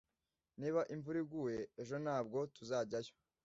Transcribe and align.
Niba 0.59 0.81
imvura 0.93 1.17
iguye 1.23 1.61
ejo, 1.81 1.95
ntabwo 2.03 2.37
tuzajyayo. 2.55 3.13